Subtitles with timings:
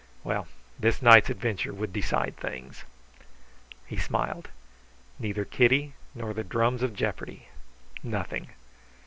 [0.23, 0.47] Well,
[0.79, 2.85] this night's adventure would decide things.
[3.85, 4.49] He smiled.
[5.19, 7.49] Neither Kitty nor the drums of jeopardy;
[8.01, 8.47] nothing.